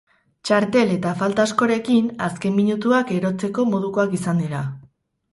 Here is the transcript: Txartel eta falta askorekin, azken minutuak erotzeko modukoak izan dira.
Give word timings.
Txartel 0.49 0.93
eta 0.93 1.09
falta 1.17 1.43
askorekin, 1.49 2.07
azken 2.27 2.55
minutuak 2.59 3.11
erotzeko 3.17 3.67
modukoak 3.75 4.17
izan 4.19 4.41
dira. 4.45 4.63